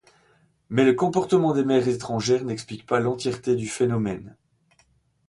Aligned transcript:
Mais 0.69 0.83
le 0.83 0.95
comportement 0.95 1.53
des 1.53 1.63
mères 1.63 1.87
étrangères 1.87 2.43
n'explique 2.43 2.87
pas 2.87 2.99
l'entièreté 2.99 3.55
du 3.55 3.67
phénomène. 3.67 4.35